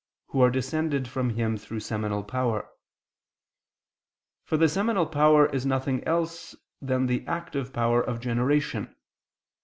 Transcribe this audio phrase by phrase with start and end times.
[0.29, 2.67] who are descended from him through seminal power;
[4.43, 8.95] for the seminal power is nothing else than the active power of generation.